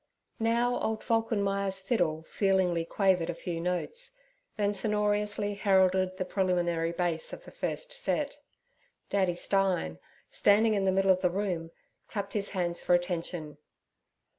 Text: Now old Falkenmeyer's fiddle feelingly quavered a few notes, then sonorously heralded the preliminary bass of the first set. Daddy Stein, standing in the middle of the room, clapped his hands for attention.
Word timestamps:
Now 0.39 0.79
old 0.79 1.03
Falkenmeyer's 1.03 1.79
fiddle 1.79 2.23
feelingly 2.23 2.85
quavered 2.85 3.29
a 3.29 3.35
few 3.35 3.61
notes, 3.61 4.17
then 4.57 4.73
sonorously 4.73 5.53
heralded 5.53 6.17
the 6.17 6.25
preliminary 6.25 6.91
bass 6.91 7.33
of 7.33 7.43
the 7.45 7.51
first 7.51 7.93
set. 7.93 8.39
Daddy 9.11 9.35
Stein, 9.35 9.99
standing 10.31 10.73
in 10.73 10.85
the 10.85 10.91
middle 10.91 11.11
of 11.11 11.21
the 11.21 11.29
room, 11.29 11.69
clapped 12.07 12.33
his 12.33 12.49
hands 12.49 12.81
for 12.81 12.95
attention. 12.95 13.59